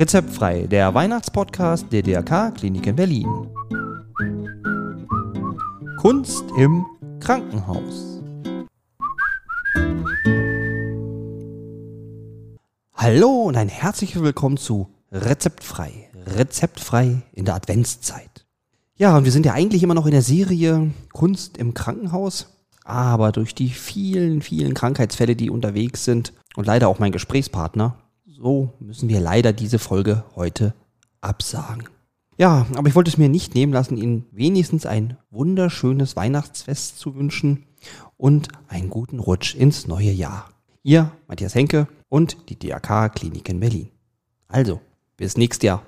[0.00, 3.26] Rezeptfrei, der Weihnachtspodcast der DRK Klinik in Berlin.
[5.96, 6.86] Kunst im
[7.18, 8.22] Krankenhaus.
[12.94, 16.08] Hallo und ein herzliches Willkommen zu Rezeptfrei.
[16.14, 18.46] Rezeptfrei in der Adventszeit.
[18.94, 22.54] Ja, und wir sind ja eigentlich immer noch in der Serie Kunst im Krankenhaus.
[22.84, 27.96] Aber durch die vielen, vielen Krankheitsfälle, die unterwegs sind und leider auch mein Gesprächspartner,
[28.40, 30.74] so müssen wir leider diese Folge heute
[31.20, 31.88] absagen.
[32.36, 37.16] Ja, aber ich wollte es mir nicht nehmen lassen, Ihnen wenigstens ein wunderschönes Weihnachtsfest zu
[37.16, 37.66] wünschen
[38.16, 40.50] und einen guten Rutsch ins neue Jahr.
[40.84, 43.88] Ihr, Matthias Henke und die DRK Klinik in Berlin.
[44.46, 44.80] Also,
[45.16, 45.82] bis nächstes Jahr.